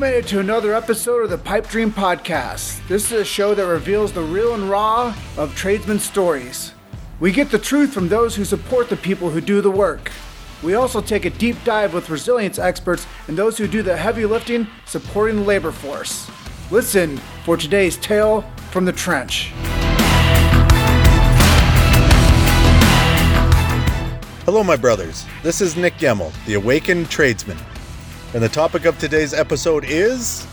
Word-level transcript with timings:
made 0.00 0.16
it 0.16 0.26
to 0.26 0.40
another 0.40 0.74
episode 0.74 1.24
of 1.24 1.28
the 1.28 1.36
Pipe 1.36 1.68
Dream 1.68 1.92
Podcast. 1.92 2.80
This 2.88 3.12
is 3.12 3.20
a 3.20 3.24
show 3.24 3.54
that 3.54 3.66
reveals 3.66 4.12
the 4.12 4.22
real 4.22 4.54
and 4.54 4.70
raw 4.70 5.14
of 5.36 5.54
tradesmen 5.54 5.98
stories. 5.98 6.72
We 7.20 7.32
get 7.32 7.50
the 7.50 7.58
truth 7.58 7.92
from 7.92 8.08
those 8.08 8.34
who 8.34 8.46
support 8.46 8.88
the 8.88 8.96
people 8.96 9.28
who 9.28 9.42
do 9.42 9.60
the 9.60 9.70
work. 9.70 10.10
We 10.62 10.72
also 10.72 11.02
take 11.02 11.26
a 11.26 11.30
deep 11.30 11.62
dive 11.64 11.92
with 11.92 12.08
resilience 12.08 12.58
experts 12.58 13.06
and 13.28 13.36
those 13.36 13.58
who 13.58 13.68
do 13.68 13.82
the 13.82 13.94
heavy 13.94 14.24
lifting 14.24 14.66
supporting 14.86 15.36
the 15.36 15.42
labor 15.42 15.70
force. 15.70 16.30
Listen 16.70 17.18
for 17.44 17.58
today's 17.58 17.98
tale 17.98 18.40
from 18.70 18.86
the 18.86 18.92
trench. 18.92 19.52
Hello, 24.46 24.64
my 24.64 24.76
brothers. 24.76 25.26
This 25.42 25.60
is 25.60 25.76
Nick 25.76 25.98
Gemmel, 25.98 26.32
the 26.46 26.54
Awakened 26.54 27.10
Tradesman. 27.10 27.58
And 28.32 28.40
the 28.40 28.48
topic 28.48 28.84
of 28.84 28.96
today's 28.96 29.34
episode 29.34 29.84
is 29.84 30.46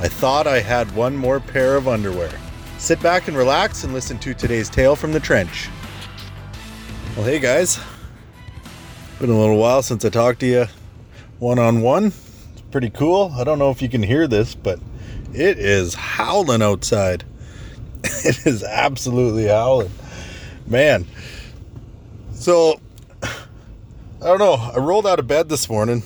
I 0.00 0.08
thought 0.08 0.46
I 0.46 0.60
had 0.60 0.90
one 0.94 1.14
more 1.14 1.38
pair 1.38 1.76
of 1.76 1.86
underwear. 1.86 2.32
Sit 2.78 2.98
back 3.02 3.28
and 3.28 3.36
relax 3.36 3.84
and 3.84 3.92
listen 3.92 4.18
to 4.20 4.32
today's 4.32 4.70
tale 4.70 4.96
from 4.96 5.12
the 5.12 5.20
trench. 5.20 5.68
Well, 7.14 7.26
hey 7.26 7.38
guys. 7.38 7.78
Been 9.18 9.28
a 9.28 9.38
little 9.38 9.58
while 9.58 9.82
since 9.82 10.02
I 10.02 10.08
talked 10.08 10.40
to 10.40 10.46
you 10.46 10.66
one 11.40 11.58
on 11.58 11.82
one. 11.82 12.06
It's 12.06 12.62
pretty 12.70 12.88
cool. 12.88 13.34
I 13.36 13.44
don't 13.44 13.58
know 13.58 13.70
if 13.70 13.82
you 13.82 13.90
can 13.90 14.02
hear 14.02 14.26
this, 14.26 14.54
but 14.54 14.80
it 15.34 15.58
is 15.58 15.92
howling 15.94 16.62
outside. 16.62 17.24
It 18.24 18.46
is 18.46 18.64
absolutely 18.64 19.46
howling. 19.48 19.90
Man. 20.66 21.06
So, 22.32 22.80
I 23.22 23.28
don't 24.20 24.38
know. 24.38 24.54
I 24.54 24.78
rolled 24.78 25.06
out 25.06 25.18
of 25.18 25.26
bed 25.26 25.50
this 25.50 25.68
morning. 25.68 26.02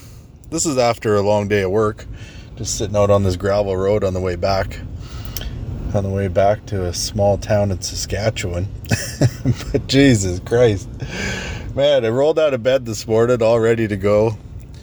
This 0.55 0.67
is 0.67 0.79
after 0.79 1.17
a 1.17 1.21
long 1.21 1.49
day 1.49 1.63
of 1.63 1.73
work, 1.73 2.07
just 2.55 2.79
sitting 2.79 2.95
out 2.95 3.11
on 3.11 3.25
this 3.25 3.35
gravel 3.35 3.77
road 3.77 4.05
on 4.05 4.15
the 4.15 4.21
way 4.21 4.37
back. 4.37 4.79
On 5.95 6.05
the 6.05 6.09
way 6.09 6.29
back 6.29 6.65
to 6.67 6.85
a 6.85 6.95
small 6.95 7.37
town 7.39 7.73
in 7.73 7.81
Saskatchewan. 7.81 8.69
but 9.73 9.89
Jesus 9.89 10.39
Christ. 10.39 10.89
Man, 11.75 12.05
I 12.05 12.09
rolled 12.11 12.39
out 12.39 12.55
of 12.55 12.63
bed 12.63 12.87
this 12.87 13.05
morning 13.05 13.43
all 13.43 13.59
ready 13.59 13.89
to 13.89 13.97
go. 13.97 14.39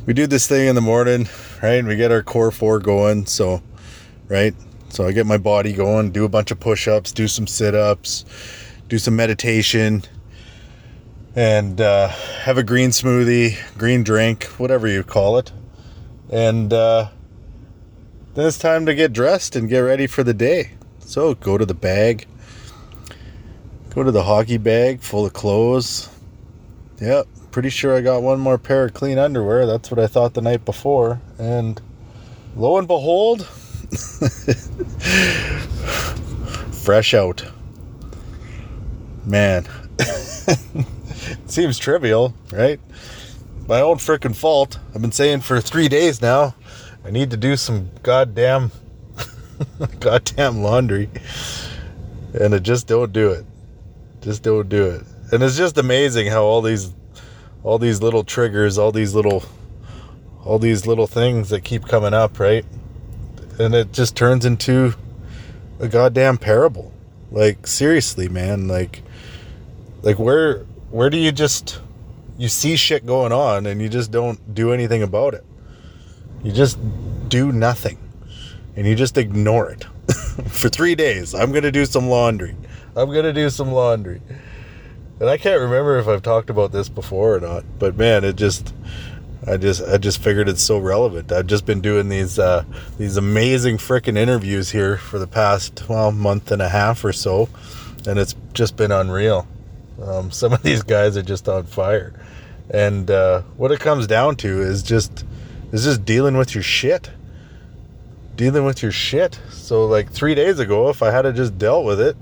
We 0.06 0.14
do 0.14 0.28
this 0.28 0.46
thing 0.46 0.68
in 0.68 0.76
the 0.76 0.82
morning, 0.82 1.30
right? 1.64 1.82
We 1.86 1.96
get 1.96 2.12
our 2.12 2.22
core 2.22 2.52
four 2.52 2.80
going. 2.80 3.26
So, 3.26 3.64
right? 4.28 4.54
So 4.90 5.08
I 5.08 5.14
get 5.14 5.26
my 5.26 5.38
body 5.38 5.72
going, 5.72 6.12
do 6.12 6.26
a 6.26 6.30
bunch 6.30 6.52
of 6.52 6.60
push 6.60 6.90
ups, 6.90 7.14
do 7.14 7.30
some 7.30 7.48
sit 7.48 7.76
ups, 7.76 8.26
do 8.90 8.98
some 8.98 9.16
meditation 9.16 10.04
and 11.34 11.80
uh, 11.80 12.10
have 12.10 12.58
a 12.58 12.64
green 12.64 12.90
smoothie, 12.90 13.58
green 13.78 14.04
drink, 14.04 14.44
whatever 14.58 14.86
you 14.86 15.02
call 15.02 15.38
it. 15.38 15.54
And 16.32 16.72
uh, 16.72 17.10
then 18.34 18.48
it's 18.48 18.58
time 18.58 18.86
to 18.86 18.96
get 18.96 19.12
dressed 19.12 19.56
and 19.56 19.68
get 19.68 19.80
ready 19.80 20.08
for 20.08 20.24
the 20.24 20.34
day. 20.34 20.72
So 21.00 21.34
go 21.36 21.58
to 21.58 21.66
the 21.66 21.74
bag, 21.74 22.26
go 23.94 24.04
to 24.04 24.12
the 24.12 24.24
hockey 24.24 24.58
bag 24.58 25.02
full 25.02 25.26
of 25.26 25.34
clothes. 25.34 26.08
Yep, 27.02 27.28
pretty 27.52 27.70
sure 27.70 27.96
I 27.96 28.02
got 28.02 28.22
one 28.22 28.40
more 28.40 28.58
pair 28.58 28.86
of 28.86 28.94
clean 28.94 29.18
underwear. 29.18 29.66
That's 29.66 29.92
what 29.92 30.00
I 30.00 30.08
thought 30.08 30.34
the 30.34 30.42
night 30.42 30.64
before. 30.64 31.20
And 31.38 31.82
lo 32.56 32.78
and 32.78 32.88
behold, 32.88 33.46
fresh 36.72 37.14
out. 37.14 37.46
Man. 39.26 39.68
Seems 41.46 41.78
trivial, 41.78 42.34
right? 42.52 42.80
My 43.67 43.81
own 43.81 43.98
freaking 43.98 44.36
fault. 44.36 44.80
I've 44.94 45.02
been 45.02 45.12
saying 45.12 45.42
for 45.42 45.62
three 45.62 45.88
days 45.88 46.22
now, 46.22 46.56
I 47.06 47.12
need 47.12 47.31
to 47.31 47.38
do 47.38 47.56
some 47.56 47.90
goddamn, 48.03 48.72
goddamn 50.00 50.62
laundry, 50.62 51.09
and 52.34 52.53
I 52.53 52.59
just 52.59 52.88
don't 52.88 53.13
do 53.13 53.31
it. 53.31 53.46
Just 54.22 54.44
don't 54.44 54.68
do 54.68 54.88
it. 54.88 55.03
And 55.31 55.41
it's 55.41 55.58
just 55.58 55.78
amazing 55.78 56.28
how 56.28 56.44
all 56.44 56.62
these, 56.62 56.94
all 57.63 57.80
these 57.80 58.02
little 58.02 58.24
triggers, 58.24 58.78
all 58.78 58.91
these 58.91 59.16
little, 59.16 59.44
all 60.44 60.59
these 60.59 60.86
little 60.86 61.07
things 61.07 61.50
that 61.50 61.63
keep 61.63 61.86
coming 61.86 62.13
up, 62.13 62.40
right? 62.40 62.66
And 63.59 63.74
it 63.74 63.94
just 63.94 64.16
turns 64.16 64.46
into 64.46 64.94
a 65.80 65.88
goddamn 65.88 66.38
parable. 66.38 66.91
Like 67.31 67.66
seriously, 67.66 68.28
man. 68.28 68.68
Like, 68.68 69.03
like 70.02 70.19
where 70.19 70.59
where 70.90 71.09
do 71.09 71.18
you 71.18 71.31
just 71.31 71.80
you 72.41 72.50
see 72.50 72.75
shit 72.75 73.06
going 73.06 73.31
on 73.31 73.68
and 73.68 73.79
you 73.79 73.88
just 73.88 74.09
don't 74.09 74.56
do 74.56 74.74
anything 74.74 75.03
about 75.03 75.35
it. 75.35 75.46
You 76.44 76.52
just 76.52 76.79
do 77.29 77.52
nothing 77.52 78.00
and 78.75 78.88
you 78.88 78.96
just 78.96 79.16
ignore 79.16 79.69
it 79.69 79.84
for 80.47 80.68
three 80.68 80.96
days. 80.96 81.35
I'm 81.35 81.51
gonna 81.51 81.72
do 81.72 81.85
some 81.85 82.07
laundry. 82.07 82.56
I'm 82.96 83.13
gonna 83.13 83.31
do 83.31 83.51
some 83.51 83.72
laundry. 83.72 84.24
And 85.19 85.30
i 85.30 85.38
can't 85.38 85.62
remember 85.62 86.00
if 86.00 86.07
i've 86.07 86.24
talked 86.24 86.50
about 86.50 86.72
this 86.72 86.90
before 86.90 87.35
or 87.35 87.40
not 87.40 87.63
but 87.78 87.96
man 87.96 88.24
it 88.24 88.38
just 88.38 88.74
i 89.46 89.56
just 89.56 89.84
i 89.84 90.00
just 90.00 90.19
figured 90.19 90.50
it's 90.50 90.63
so 90.63 90.80
relevant. 90.80 91.31
I've 91.31 91.46
just 91.46 91.68
been 91.68 91.80
doing 91.80 92.09
these 92.09 92.40
uh 92.40 92.66
these 92.97 93.18
amazing 93.18 93.78
freaking 93.78 94.18
interviews 94.18 94.72
here 94.72 94.97
for 94.97 95.19
the 95.19 95.28
past 95.28 95.88
well 95.88 96.12
month 96.12 96.51
and 96.51 96.59
a 96.59 96.69
half 96.69 97.06
or 97.06 97.13
so 97.13 97.50
and 98.07 98.18
it's 98.18 98.34
just 98.53 98.78
been 98.78 98.91
unreal. 98.91 99.47
Um, 100.01 100.31
some 100.31 100.53
of 100.53 100.63
these 100.63 100.81
guys 100.81 101.16
are 101.18 101.22
just 101.22 101.47
on 101.47 101.66
fire, 101.66 102.13
and 102.72 103.12
uh, 103.12 103.42
what 103.58 103.72
it 103.72 103.80
comes 103.80 104.08
down 104.08 104.38
to 104.38 104.62
is 104.62 104.82
just 104.82 105.26
is 105.72 105.84
just 105.84 106.06
dealing 106.06 106.38
with 106.38 106.56
your 106.56 106.64
shit, 106.64 107.12
dealing 108.36 108.66
with 108.66 108.82
your 108.82 108.92
shit. 108.92 109.40
So 109.52 109.86
like 109.86 110.12
three 110.12 110.34
days 110.34 110.59
ago, 110.59 110.90
if 110.90 111.04
I 111.04 111.12
had 111.12 111.34
just 111.36 111.58
dealt 111.58 111.86
with 111.86 112.00
it, 112.00 112.16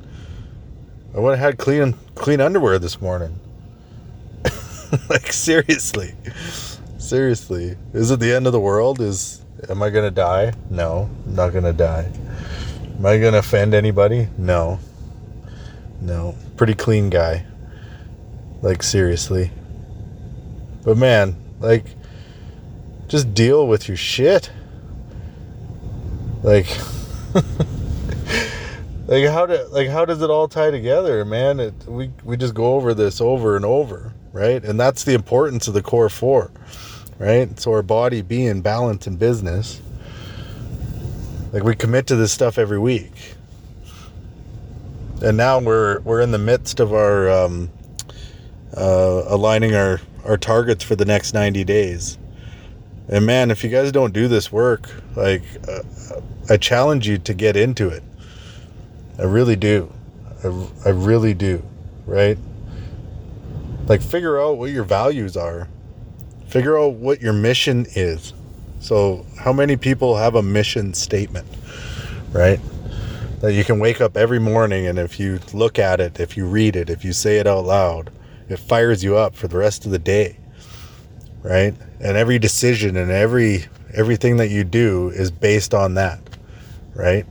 I 1.16 1.20
would 1.20 1.38
have 1.38 1.40
had 1.40 1.58
clean 1.58 1.94
clean 2.16 2.42
underwear 2.42 2.80
this 2.80 3.00
morning. 3.00 3.40
like 5.09 5.32
seriously, 5.32 6.16
seriously, 6.98 7.78
is 7.94 8.09
it 8.09 8.20
the 8.20 8.34
end 8.34 8.48
of 8.48 8.54
the 8.54 8.59
world? 8.59 9.00
Is 9.00 9.42
am 9.70 9.84
I 9.84 9.92
gonna 9.92 10.12
die? 10.12 10.54
No, 10.72 11.09
I'm 11.28 11.36
not 11.36 11.54
gonna 11.54 11.74
die. 11.74 12.12
Am 12.98 13.06
I 13.06 13.20
gonna 13.20 13.38
offend 13.38 13.76
anybody? 13.76 14.28
No. 14.38 14.80
No. 16.02 16.36
Pretty 16.58 16.74
clean 16.74 17.09
guy. 17.09 17.46
Like, 18.62 18.84
seriously. 18.84 19.52
But 20.84 20.97
man, 20.97 21.35
like, 21.59 21.85
just 23.07 23.34
deal 23.34 23.67
with 23.67 23.88
your 23.88 23.97
shit. 23.97 24.51
Like, 26.44 26.67
like 29.07 29.25
how 29.25 29.45
do 29.45 29.66
like 29.72 29.90
how 29.90 30.06
does 30.06 30.22
it 30.22 30.29
all 30.29 30.47
tie 30.47 30.72
together, 30.72 31.25
man? 31.25 31.59
It, 31.59 31.73
we 31.85 32.12
we 32.23 32.38
just 32.38 32.53
go 32.53 32.75
over 32.75 32.94
this 32.94 33.19
over 33.19 33.56
and 33.56 33.66
over, 33.66 34.13
right? 34.31 34.63
And 34.63 34.79
that's 34.79 35.03
the 35.03 35.13
importance 35.13 35.67
of 35.67 35.73
the 35.73 35.81
core 35.81 36.09
four, 36.09 36.51
right? 37.17 37.59
So 37.59 37.72
our 37.73 37.81
body 37.81 38.22
being 38.22 38.61
balance 38.61 39.06
in 39.07 39.17
business. 39.17 39.81
Like 41.51 41.63
we 41.63 41.75
commit 41.75 42.07
to 42.07 42.16
this 42.16 42.31
stuff 42.31 42.59
every 42.59 42.78
week, 42.78 43.34
and 45.22 45.35
now 45.35 45.59
we're 45.59 46.00
we're 46.01 46.22
in 46.22 46.31
the 46.31 46.38
midst 46.38 46.79
of 46.79 46.94
our 46.94 47.28
um, 47.28 47.72
uh, 48.75 49.23
aligning 49.28 49.75
our, 49.75 50.00
our 50.25 50.38
targets 50.38 50.84
for 50.84 50.96
the 50.96 51.06
next 51.06 51.34
90 51.34 51.63
days. 51.63 52.18
And 53.07 53.25
man, 53.25 53.50
if 53.50 53.63
you 53.63 53.69
guys 53.69 53.91
don't 53.91 54.13
do 54.13 54.28
this 54.28 54.52
work, 54.52 54.90
like, 55.16 55.41
uh, 55.68 55.81
I 56.50 56.57
challenge 56.57 57.07
you 57.07 57.18
to 57.18 57.34
get 57.34 57.56
into 57.56 57.90
it. 57.90 58.03
I 59.18 59.24
really 59.24 59.56
do. 59.56 59.91
I, 60.44 60.68
I 60.85 60.90
really 60.90 61.34
do, 61.34 61.63
right? 62.06 62.38
Like, 63.88 64.02
figure 64.02 64.40
out 64.40 64.58
what 64.58 64.69
your 64.69 64.84
values 64.84 65.35
are, 65.35 65.67
figure 66.47 66.78
out 66.78 66.94
what 66.94 67.22
your 67.22 67.34
mission 67.34 67.88
is. 67.96 68.34
So, 68.79 69.26
how 69.38 69.52
many 69.52 69.76
people 69.76 70.16
have 70.16 70.35
a 70.35 70.44
mission 70.44 70.94
statement, 70.94 71.47
right? 72.32 72.59
That 73.41 73.53
you 73.53 73.64
can 73.64 73.79
wake 73.79 74.02
up 74.02 74.16
every 74.16 74.40
morning 74.40 74.85
and 74.85 74.99
if 74.99 75.20
you 75.20 75.40
look 75.53 75.79
at 75.79 75.99
it, 75.99 76.20
if 76.20 76.38
you 76.38 76.46
read 76.46 76.76
it, 76.76 76.90
if 76.90 77.03
you 77.03 77.11
say 77.11 77.40
it 77.40 77.47
out 77.47 77.66
loud, 77.66 78.11
it 78.49 78.57
fires 78.57 79.03
you 79.03 79.16
up 79.16 79.35
for 79.35 79.47
the 79.47 79.57
rest 79.57 79.85
of 79.85 79.91
the 79.91 79.99
day 79.99 80.37
right? 81.43 81.73
And 81.99 82.17
every 82.17 82.40
decision 82.40 82.97
and 82.97 83.11
every 83.11 83.66
everything 83.93 84.37
that 84.37 84.49
you 84.49 84.63
do 84.63 85.09
is 85.09 85.31
based 85.31 85.73
on 85.73 85.96
that 85.96 86.19
right? 86.96 87.25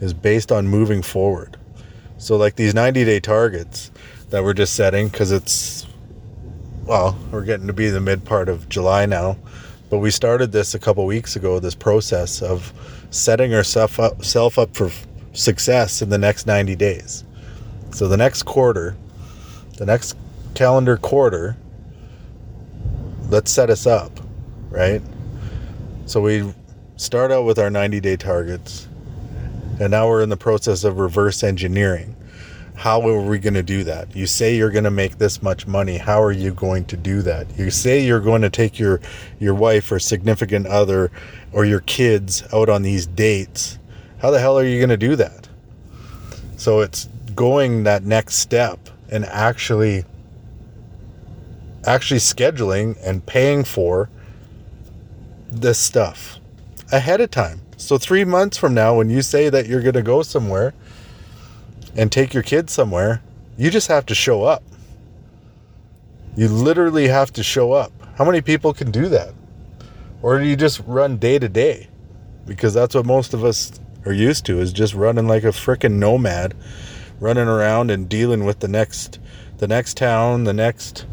Is 0.00 0.12
based 0.12 0.50
on 0.52 0.66
moving 0.66 1.02
forward. 1.02 1.56
So 2.18 2.36
like 2.36 2.56
these 2.56 2.74
90 2.74 3.04
day 3.04 3.20
targets 3.20 3.90
that 4.30 4.42
we're 4.42 4.54
just 4.54 4.74
setting 4.74 5.08
because 5.08 5.32
it's 5.32 5.86
well 6.84 7.18
we're 7.30 7.44
getting 7.44 7.66
to 7.66 7.72
be 7.72 7.88
the 7.88 8.00
mid 8.00 8.24
part 8.24 8.48
of 8.48 8.68
july 8.68 9.06
now 9.06 9.36
but 9.90 9.98
we 9.98 10.10
started 10.10 10.52
this 10.52 10.74
a 10.74 10.78
couple 10.78 11.04
weeks 11.04 11.36
ago 11.36 11.58
this 11.58 11.74
process 11.74 12.42
of 12.42 12.72
setting 13.10 13.54
ourselves 13.54 13.98
up, 13.98 14.24
self 14.24 14.58
up 14.58 14.74
for 14.74 14.90
success 15.32 16.02
in 16.02 16.08
the 16.08 16.18
next 16.18 16.46
90 16.46 16.74
days. 16.76 17.24
So 17.92 18.08
the 18.08 18.16
next 18.16 18.44
quarter 18.44 18.96
the 19.76 19.86
next 19.86 20.16
calendar 20.56 20.96
quarter, 20.96 21.54
let's 23.28 23.50
set 23.50 23.68
us 23.68 23.86
up, 23.86 24.10
right? 24.70 25.02
So 26.06 26.22
we 26.22 26.52
start 26.96 27.30
out 27.30 27.44
with 27.44 27.58
our 27.58 27.70
90 27.70 28.00
day 28.00 28.16
targets. 28.16 28.88
And 29.78 29.90
now 29.90 30.08
we're 30.08 30.22
in 30.22 30.30
the 30.30 30.36
process 30.38 30.82
of 30.84 30.98
reverse 30.98 31.44
engineering. 31.44 32.16
How 32.74 33.06
are 33.06 33.20
we 33.20 33.38
going 33.38 33.54
to 33.54 33.62
do 33.62 33.84
that? 33.84 34.16
You 34.16 34.26
say 34.26 34.56
you're 34.56 34.70
going 34.70 34.84
to 34.84 34.90
make 34.90 35.18
this 35.18 35.42
much 35.42 35.66
money. 35.66 35.98
How 35.98 36.22
are 36.22 36.32
you 36.32 36.52
going 36.52 36.86
to 36.86 36.96
do 36.96 37.20
that? 37.22 37.46
You 37.58 37.70
say 37.70 38.04
you're 38.04 38.20
going 38.20 38.42
to 38.42 38.50
take 38.50 38.78
your 38.78 39.00
your 39.38 39.54
wife 39.54 39.92
or 39.92 39.98
significant 39.98 40.66
other 40.66 41.10
or 41.52 41.66
your 41.66 41.80
kids 41.80 42.42
out 42.52 42.70
on 42.70 42.82
these 42.82 43.06
dates. 43.06 43.78
How 44.18 44.30
the 44.30 44.40
hell 44.40 44.58
are 44.58 44.64
you 44.64 44.78
going 44.78 44.88
to 44.88 44.96
do 44.96 45.16
that? 45.16 45.48
So 46.56 46.80
it's 46.80 47.08
going 47.34 47.84
that 47.84 48.04
next 48.04 48.36
step 48.36 48.78
and 49.10 49.26
actually 49.26 50.04
actually 51.86 52.20
scheduling 52.20 52.96
and 53.02 53.24
paying 53.24 53.64
for 53.64 54.10
this 55.50 55.78
stuff 55.78 56.38
ahead 56.92 57.20
of 57.20 57.30
time. 57.30 57.60
So 57.76 57.98
3 57.98 58.24
months 58.24 58.56
from 58.56 58.74
now 58.74 58.96
when 58.96 59.10
you 59.10 59.22
say 59.22 59.48
that 59.48 59.66
you're 59.66 59.82
going 59.82 59.94
to 59.94 60.02
go 60.02 60.22
somewhere 60.22 60.74
and 61.94 62.10
take 62.10 62.34
your 62.34 62.42
kids 62.42 62.72
somewhere, 62.72 63.22
you 63.56 63.70
just 63.70 63.88
have 63.88 64.06
to 64.06 64.14
show 64.14 64.44
up. 64.44 64.62
You 66.36 66.48
literally 66.48 67.08
have 67.08 67.32
to 67.34 67.42
show 67.42 67.72
up. 67.72 67.92
How 68.16 68.24
many 68.24 68.40
people 68.40 68.74
can 68.74 68.90
do 68.90 69.08
that? 69.08 69.32
Or 70.22 70.38
do 70.38 70.44
you 70.44 70.56
just 70.56 70.80
run 70.86 71.18
day 71.18 71.38
to 71.38 71.48
day? 71.48 71.88
Because 72.46 72.74
that's 72.74 72.94
what 72.94 73.06
most 73.06 73.34
of 73.34 73.44
us 73.44 73.72
are 74.04 74.12
used 74.12 74.46
to 74.46 74.58
is 74.60 74.72
just 74.72 74.94
running 74.94 75.26
like 75.26 75.44
a 75.44 75.48
freaking 75.48 75.94
nomad, 75.94 76.54
running 77.20 77.48
around 77.48 77.90
and 77.90 78.08
dealing 78.08 78.44
with 78.44 78.60
the 78.60 78.68
next 78.68 79.18
the 79.58 79.66
next 79.66 79.96
town, 79.96 80.44
the 80.44 80.52
next 80.52 81.06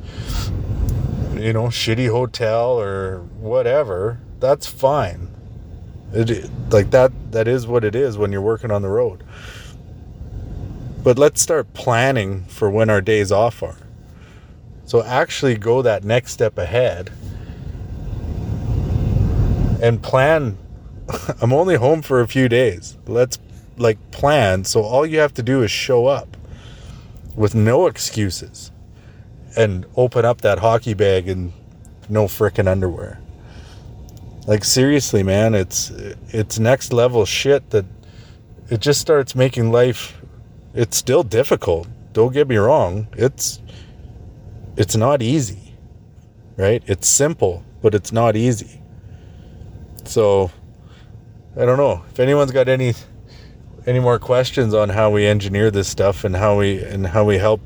you 1.44 1.52
know, 1.52 1.66
shitty 1.66 2.10
hotel 2.10 2.80
or 2.80 3.20
whatever. 3.40 4.18
That's 4.40 4.66
fine. 4.66 5.28
It 6.14 6.50
like 6.72 6.92
that 6.92 7.12
that 7.32 7.50
is 7.50 7.68
what 7.68 7.84
it 7.84 7.96
is 7.96 8.18
when 8.18 8.32
you're 8.32 8.42
working 8.42 8.72
on 8.72 8.82
the 8.82 8.88
road. 8.88 9.24
But 11.04 11.20
let's 11.20 11.42
start 11.42 11.74
planning 11.74 12.46
for 12.46 12.70
when 12.70 12.90
our 12.90 13.02
days 13.02 13.30
off 13.30 13.62
are. 13.62 13.78
So 14.86 15.04
actually 15.04 15.58
go 15.58 15.82
that 15.82 16.06
next 16.06 16.32
step 16.32 16.58
ahead 16.58 17.12
and 19.82 20.02
plan. 20.02 20.58
I'm 21.42 21.52
only 21.52 21.76
home 21.76 22.02
for 22.02 22.22
a 22.22 22.28
few 22.28 22.48
days. 22.48 22.98
Let's 23.06 23.38
like 23.78 23.98
plan. 24.12 24.64
So 24.64 24.84
all 24.84 25.06
you 25.06 25.20
have 25.20 25.34
to 25.34 25.44
do 25.44 25.62
is 25.62 25.72
show 25.72 26.06
up 26.06 26.38
with 27.36 27.54
no 27.54 27.88
excuses 27.88 28.72
and 29.56 29.86
open 29.96 30.26
up 30.26 30.42
that 30.42 30.60
hockey 30.60 30.94
bag 30.94 31.28
and 31.28 31.54
no 32.10 32.26
frickin' 32.26 32.68
underwear. 32.68 33.20
Like 34.48 34.64
seriously, 34.66 35.24
man, 35.24 35.54
it's 35.54 35.90
it's 36.30 36.60
next 36.60 36.92
level 36.92 37.26
shit 37.26 37.70
that 37.70 37.86
it 38.70 38.82
just 38.82 39.00
starts 39.00 39.36
making 39.36 39.72
life 39.72 40.20
it's 40.74 40.98
still 40.98 41.24
difficult. 41.24 41.88
Don't 42.14 42.34
get 42.34 42.48
me 42.48 42.58
wrong. 42.58 43.08
It's 43.14 43.62
it's 44.76 44.96
not 44.96 45.22
easy. 45.22 45.76
Right? 46.58 46.84
It's 46.86 47.08
simple, 47.08 47.64
but 47.82 47.96
it's 47.96 48.12
not 48.12 48.36
easy. 48.36 48.82
So 50.06 50.52
I 51.56 51.66
don't 51.66 51.78
know. 51.78 52.04
If 52.12 52.20
anyone's 52.20 52.52
got 52.52 52.68
any 52.68 52.94
any 53.86 54.00
more 54.00 54.20
questions 54.20 54.74
on 54.74 54.90
how 54.90 55.10
we 55.12 55.26
engineer 55.26 55.70
this 55.70 55.88
stuff 55.88 56.24
and 56.24 56.36
how 56.36 56.58
we 56.58 56.84
and 56.84 57.06
how 57.06 57.24
we 57.24 57.38
help 57.38 57.62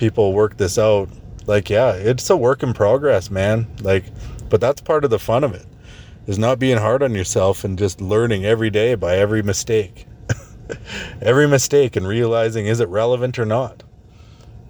people 0.00 0.32
work 0.32 0.56
this 0.56 0.78
out, 0.78 1.10
like 1.46 1.70
yeah, 1.70 1.92
it's 1.92 2.28
a 2.30 2.36
work 2.36 2.64
in 2.64 2.72
progress, 2.72 3.30
man. 3.30 3.68
Like 3.82 4.04
but 4.48 4.60
that's 4.60 4.80
part 4.80 5.04
of 5.04 5.10
the 5.10 5.18
fun 5.18 5.44
of 5.44 5.54
it. 5.54 5.66
Is 6.26 6.38
not 6.38 6.58
being 6.58 6.78
hard 6.78 7.02
on 7.02 7.14
yourself 7.14 7.64
and 7.64 7.78
just 7.78 8.00
learning 8.00 8.44
every 8.44 8.70
day 8.70 8.94
by 8.94 9.16
every 9.16 9.42
mistake. 9.42 10.06
every 11.22 11.46
mistake 11.46 11.96
and 11.96 12.06
realizing 12.06 12.66
is 12.66 12.80
it 12.80 12.88
relevant 12.88 13.38
or 13.38 13.44
not. 13.44 13.82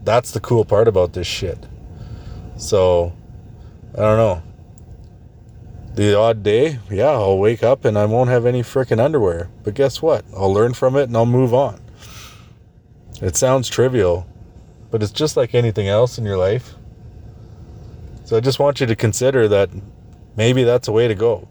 That's 0.02 0.30
the 0.30 0.40
cool 0.40 0.64
part 0.64 0.88
about 0.88 1.12
this 1.12 1.26
shit. 1.26 1.66
So, 2.56 3.12
I 3.94 4.00
don't 4.00 4.16
know. 4.16 4.42
The 5.94 6.16
odd 6.16 6.42
day, 6.42 6.78
yeah, 6.90 7.10
I'll 7.10 7.38
wake 7.38 7.62
up 7.62 7.84
and 7.84 7.98
I 7.98 8.06
won't 8.06 8.30
have 8.30 8.46
any 8.46 8.62
freaking 8.62 9.00
underwear. 9.00 9.50
But 9.64 9.74
guess 9.74 10.00
what? 10.00 10.24
I'll 10.34 10.52
learn 10.52 10.72
from 10.72 10.96
it 10.96 11.04
and 11.04 11.16
I'll 11.16 11.26
move 11.26 11.52
on. 11.52 11.80
It 13.20 13.36
sounds 13.36 13.68
trivial, 13.68 14.26
but 14.90 15.02
it's 15.02 15.12
just 15.12 15.36
like 15.36 15.54
anything 15.54 15.88
else 15.88 16.18
in 16.18 16.24
your 16.24 16.38
life. 16.38 16.74
So 18.24 18.36
I 18.36 18.40
just 18.40 18.58
want 18.58 18.80
you 18.80 18.86
to 18.86 18.96
consider 18.96 19.48
that 19.48 19.70
maybe 20.36 20.62
that's 20.62 20.88
a 20.88 20.92
way 20.92 21.08
to 21.08 21.14
go. 21.14 21.48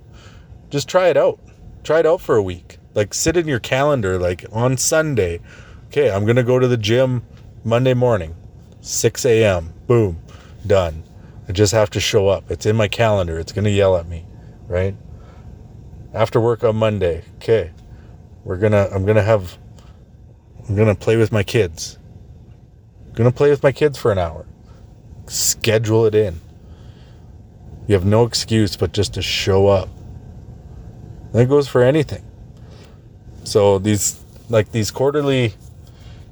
Just 0.69 0.87
try 0.87 1.09
it 1.09 1.17
out. 1.17 1.39
Try 1.83 1.99
it 1.99 2.05
out 2.05 2.21
for 2.21 2.35
a 2.35 2.43
week. 2.43 2.77
Like 2.95 3.13
sit 3.13 3.37
in 3.37 3.47
your 3.47 3.59
calendar 3.59 4.17
like 4.17 4.45
on 4.51 4.77
Sunday. 4.77 5.39
Okay, 5.87 6.11
I'm 6.11 6.25
gonna 6.25 6.43
go 6.43 6.59
to 6.59 6.67
the 6.67 6.77
gym 6.77 7.23
Monday 7.63 7.93
morning, 7.93 8.35
6 8.81 9.25
a.m. 9.25 9.73
Boom, 9.87 10.19
done. 10.65 11.03
I 11.47 11.51
just 11.51 11.73
have 11.73 11.89
to 11.91 11.99
show 11.99 12.27
up. 12.27 12.49
It's 12.49 12.65
in 12.65 12.75
my 12.75 12.87
calendar. 12.87 13.39
It's 13.39 13.51
gonna 13.51 13.69
yell 13.69 13.97
at 13.97 14.07
me, 14.07 14.25
right? 14.67 14.95
After 16.13 16.39
work 16.39 16.63
on 16.63 16.75
Monday, 16.75 17.23
okay, 17.35 17.71
we're 18.43 18.57
gonna. 18.57 18.87
I'm 18.91 19.05
gonna 19.05 19.21
have. 19.21 19.57
I'm 20.67 20.75
gonna 20.75 20.95
play 20.95 21.17
with 21.17 21.31
my 21.31 21.43
kids. 21.43 21.98
Gonna 23.13 23.31
play 23.31 23.49
with 23.49 23.63
my 23.63 23.71
kids 23.71 23.97
for 23.97 24.11
an 24.11 24.17
hour. 24.17 24.45
Schedule 25.27 26.05
it 26.05 26.15
in. 26.15 26.39
You 27.87 27.95
have 27.95 28.05
no 28.05 28.23
excuse 28.25 28.77
but 28.77 28.93
just 28.93 29.13
to 29.15 29.21
show 29.21 29.67
up. 29.67 29.89
That 31.33 31.47
goes 31.47 31.67
for 31.67 31.83
anything. 31.83 32.23
So 33.43 33.79
these 33.79 34.19
like 34.49 34.71
these 34.71 34.91
quarterly 34.91 35.53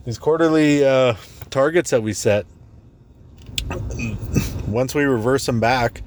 these 0.06 0.18
quarterly 0.18 0.84
uh, 0.86 1.16
targets 1.50 1.92
that 1.92 2.02
we 2.02 2.14
set 2.14 2.46
once 4.68 4.96
we 4.96 5.04
reverse 5.04 5.46
them 5.46 5.60
back 5.60 6.02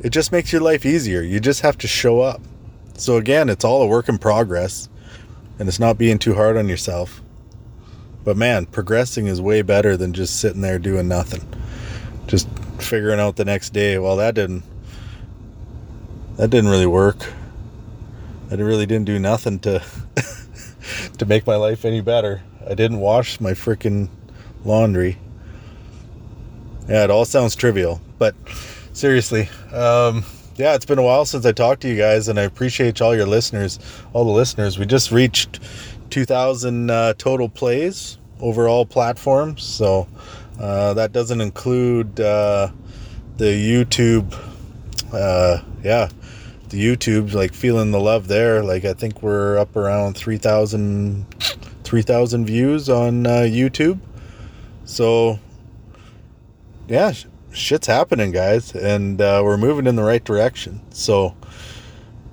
it 0.00 0.10
just 0.10 0.32
makes 0.32 0.52
your 0.52 0.60
life 0.60 0.84
easier 0.84 1.22
you 1.22 1.40
just 1.40 1.60
have 1.60 1.78
to 1.78 1.86
show 1.86 2.20
up 2.20 2.40
so 2.96 3.16
again 3.16 3.48
it's 3.48 3.64
all 3.64 3.82
a 3.82 3.86
work 3.86 4.08
in 4.08 4.18
progress 4.18 4.88
and 5.58 5.68
it's 5.68 5.78
not 5.78 5.96
being 5.96 6.18
too 6.18 6.34
hard 6.34 6.56
on 6.56 6.68
yourself 6.68 7.22
but 8.26 8.36
man 8.36 8.66
progressing 8.66 9.26
is 9.26 9.40
way 9.40 9.62
better 9.62 9.96
than 9.96 10.12
just 10.12 10.38
sitting 10.38 10.60
there 10.60 10.78
doing 10.78 11.08
nothing 11.08 11.40
just 12.26 12.46
figuring 12.78 13.18
out 13.18 13.36
the 13.36 13.44
next 13.44 13.70
day 13.70 13.96
well 13.96 14.16
that 14.16 14.34
didn't 14.34 14.62
that 16.36 16.50
didn't 16.50 16.68
really 16.68 16.86
work 16.86 17.32
i 18.50 18.54
really 18.54 18.84
didn't 18.84 19.06
do 19.06 19.18
nothing 19.18 19.58
to 19.58 19.82
to 21.18 21.26
make 21.26 21.46
my 21.46 21.56
life 21.56 21.84
any 21.84 22.00
better. 22.00 22.42
I 22.68 22.74
didn't 22.74 23.00
wash 23.00 23.40
my 23.40 23.52
freaking 23.52 24.08
laundry. 24.64 25.18
Yeah, 26.88 27.04
it 27.04 27.10
all 27.10 27.24
sounds 27.24 27.56
trivial, 27.56 28.00
but 28.18 28.34
seriously, 28.92 29.48
um, 29.72 30.24
yeah, 30.56 30.74
it's 30.74 30.86
been 30.86 30.98
a 30.98 31.02
while 31.02 31.24
since 31.24 31.44
I 31.44 31.52
talked 31.52 31.82
to 31.82 31.88
you 31.88 31.96
guys, 31.96 32.28
and 32.28 32.38
I 32.38 32.42
appreciate 32.42 33.00
all 33.02 33.14
your 33.14 33.26
listeners, 33.26 33.78
all 34.12 34.24
the 34.24 34.30
listeners. 34.30 34.78
We 34.78 34.86
just 34.86 35.10
reached 35.10 35.60
2,000 36.10 36.90
uh, 36.90 37.14
total 37.14 37.48
plays 37.48 38.18
over 38.40 38.68
all 38.68 38.86
platforms, 38.86 39.62
so 39.62 40.06
uh, 40.60 40.94
that 40.94 41.12
doesn't 41.12 41.40
include 41.40 42.20
uh, 42.20 42.70
the 43.36 43.44
YouTube. 43.44 44.34
Uh, 45.12 45.62
yeah, 45.82 46.08
the 46.70 46.82
YouTube, 46.82 47.32
like 47.32 47.54
feeling 47.54 47.90
the 47.90 48.00
love 48.00 48.28
there. 48.28 48.62
Like 48.62 48.84
I 48.84 48.92
think 48.92 49.22
we're 49.22 49.58
up 49.58 49.76
around 49.76 50.16
3,000 50.16 51.26
3,000 51.84 52.46
views 52.46 52.88
on 52.88 53.26
uh, 53.26 53.46
YouTube. 53.46 54.00
So 54.84 55.38
yeah, 56.88 57.12
shit's 57.52 57.86
happening, 57.86 58.32
guys, 58.32 58.74
and 58.74 59.20
uh, 59.20 59.40
we're 59.44 59.56
moving 59.56 59.86
in 59.86 59.96
the 59.96 60.02
right 60.02 60.22
direction. 60.22 60.80
So 60.90 61.34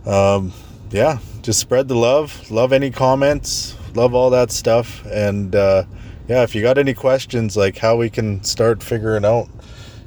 um, 0.06 0.54
yeah, 0.92 1.20
just 1.44 1.60
spread 1.60 1.88
the 1.88 1.96
love. 1.96 2.50
Love 2.50 2.74
any 2.74 2.90
comments. 2.90 3.76
Love 3.94 4.16
all 4.16 4.32
that 4.32 4.50
stuff. 4.50 5.06
And 5.06 5.56
uh, 5.56 5.84
yeah, 6.28 6.42
if 6.42 6.56
you 6.56 6.62
got 6.62 6.78
any 6.78 6.94
questions, 6.94 7.56
like 7.56 7.78
how 7.78 7.98
we 7.98 8.10
can 8.10 8.44
start 8.44 8.82
figuring 8.82 9.26
out, 9.26 9.50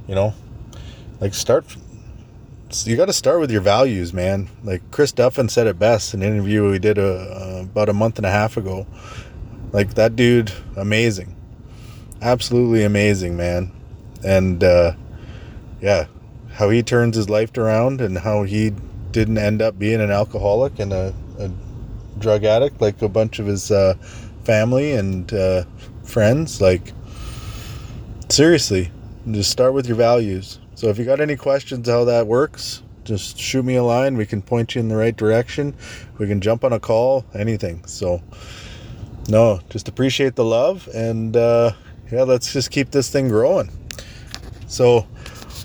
you 0.08 0.14
know, 0.14 0.34
like 1.20 1.34
start 1.34 1.64
you 2.84 2.96
got 2.96 3.06
to 3.06 3.12
start 3.12 3.38
with 3.38 3.50
your 3.50 3.60
values, 3.60 4.12
man. 4.12 4.48
Like 4.64 4.90
Chris 4.90 5.12
Duffin 5.12 5.48
said 5.48 5.68
it 5.68 5.78
best 5.78 6.14
in 6.14 6.22
an 6.22 6.32
interview 6.32 6.68
we 6.68 6.80
did 6.80 6.98
a, 6.98 7.04
uh, 7.06 7.62
about 7.62 7.88
a 7.88 7.92
month 7.92 8.18
and 8.18 8.26
a 8.26 8.30
half 8.30 8.56
ago. 8.56 8.86
Like 9.72 9.94
that 9.94 10.16
dude, 10.16 10.52
amazing, 10.76 11.36
absolutely 12.20 12.82
amazing, 12.82 13.36
man. 13.36 13.70
And 14.24 14.64
uh, 14.64 14.94
yeah, 15.80 16.06
how 16.54 16.70
he 16.70 16.82
turns 16.82 17.16
his 17.16 17.30
life 17.30 17.56
around 17.56 18.00
and 18.00 18.18
how 18.18 18.42
he 18.42 18.72
didn't 19.12 19.38
end 19.38 19.62
up 19.62 19.78
being 19.78 20.00
an 20.00 20.10
alcoholic 20.10 20.78
and 20.78 20.92
a, 20.92 21.14
a 21.38 21.50
drug 22.18 22.44
addict 22.44 22.80
like 22.80 23.00
a 23.02 23.08
bunch 23.08 23.38
of 23.38 23.46
his 23.46 23.70
uh, 23.70 23.94
family 24.44 24.92
and 24.92 25.32
uh, 25.32 25.64
friends. 26.04 26.60
Like 26.60 26.92
seriously, 28.28 28.90
just 29.30 29.50
start 29.50 29.74
with 29.74 29.86
your 29.86 29.96
values 29.96 30.58
so 30.76 30.88
if 30.88 30.98
you 30.98 31.06
got 31.06 31.22
any 31.22 31.36
questions 31.36 31.88
how 31.88 32.04
that 32.04 32.26
works, 32.26 32.82
just 33.02 33.38
shoot 33.38 33.64
me 33.64 33.76
a 33.76 33.82
line. 33.82 34.18
We 34.18 34.26
can 34.26 34.42
point 34.42 34.74
you 34.74 34.80
in 34.80 34.88
the 34.88 34.96
right 34.96 35.16
direction. 35.16 35.74
We 36.18 36.26
can 36.26 36.42
jump 36.42 36.64
on 36.64 36.74
a 36.74 36.78
call, 36.78 37.24
anything. 37.32 37.82
So, 37.86 38.22
no, 39.26 39.60
just 39.70 39.88
appreciate 39.88 40.36
the 40.36 40.44
love. 40.44 40.86
And 40.94 41.34
uh, 41.34 41.72
yeah, 42.12 42.24
let's 42.24 42.52
just 42.52 42.70
keep 42.70 42.90
this 42.90 43.08
thing 43.08 43.28
growing. 43.28 43.70
So, 44.66 45.06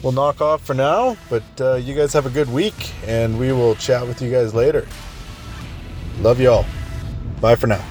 we'll 0.01 0.13
knock 0.13 0.40
off 0.40 0.66
for 0.66 0.74
now. 0.74 1.18
But 1.30 1.44
uh, 1.60 1.75
you 1.75 1.94
guys 1.94 2.13
have 2.13 2.25
a 2.25 2.30
good 2.30 2.50
week. 2.50 2.94
And 3.06 3.38
we 3.38 3.51
will 3.51 3.75
chat 3.75 4.08
with 4.08 4.22
you 4.22 4.32
guys 4.32 4.54
later. 4.54 4.88
Love 6.22 6.40
y'all. 6.40 6.66
Bye 7.40 7.56
for 7.56 7.68
now. 7.68 7.84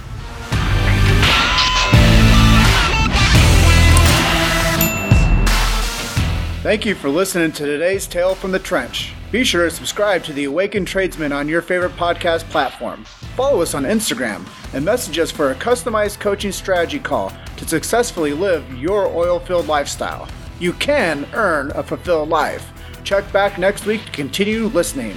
Thank 6.63 6.85
you 6.87 6.95
for 6.95 7.09
listening 7.09 7.53
to 7.53 7.65
today's 7.65 8.07
Tale 8.07 8.35
from 8.35 8.53
the 8.53 8.59
Trench. 8.59 9.15
Be 9.33 9.45
sure 9.45 9.65
to 9.65 9.75
subscribe 9.75 10.23
to 10.25 10.33
the 10.33 10.45
Awakened 10.45 10.87
Tradesman 10.87 11.33
on 11.33 11.49
your 11.49 11.63
favorite 11.63 11.93
podcast 11.93 12.45
platform. 12.51 13.05
Follow 13.35 13.63
us 13.63 13.75
on 13.75 13.85
Instagram 13.85 14.47
and 14.75 14.85
message 14.85 15.19
us 15.19 15.31
for 15.31 15.51
a 15.51 15.55
customized 15.55 16.21
coaching 16.21 16.53
strategy 16.53 16.99
call 16.99 17.33
to 17.57 17.67
successfully 17.67 18.33
live 18.33 18.71
your 18.77 19.07
oilfield 19.07 19.67
lifestyle. 19.67 20.29
You 20.61 20.75
can 20.75 21.27
earn 21.33 21.73
a 21.73 21.83
fulfilled 21.83 22.29
life. 22.29 22.71
Check 23.03 23.33
back 23.33 23.59
next 23.59 23.87
week 23.87 24.05
to 24.05 24.13
continue 24.13 24.67
listening. 24.67 25.17